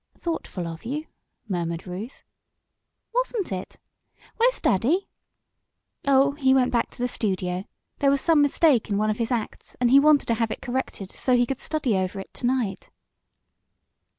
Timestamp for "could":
11.45-11.59